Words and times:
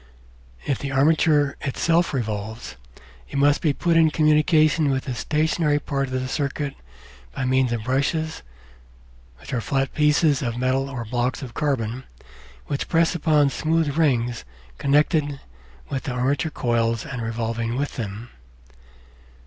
If 0.65 0.79
the 0.79 0.91
armature 0.91 1.57
itself 1.61 2.11
revolves, 2.11 2.75
it 3.29 3.37
must 3.37 3.61
be 3.61 3.71
put 3.71 3.95
in 3.95 4.09
communication 4.09 4.89
with 4.89 5.03
the 5.03 5.13
stationary 5.13 5.77
part 5.77 6.07
of 6.07 6.19
the 6.19 6.27
circuit 6.27 6.73
by 7.35 7.45
means 7.45 7.71
of 7.71 7.83
brushes 7.83 8.41
flat 9.45 9.93
pieces 9.93 10.41
of 10.41 10.57
metal 10.57 10.89
or 10.89 11.05
blocks 11.05 11.43
of 11.43 11.53
carbon 11.53 12.05
which 12.65 12.89
press 12.89 13.13
upon 13.13 13.51
smooth 13.51 13.95
rings 13.95 14.43
connected 14.79 15.39
with 15.89 16.05
the 16.05 16.13
armature 16.13 16.49
coils 16.49 17.05
and 17.05 17.21
revolving 17.21 17.75
with 17.77 17.95
them. 17.97 18.31